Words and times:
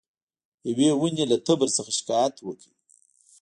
یوې 0.69 0.89
ونې 0.99 1.25
له 1.31 1.37
تبر 1.45 1.69
څخه 1.77 1.91
شکایت 1.97 2.35
وکړ. 2.41 2.69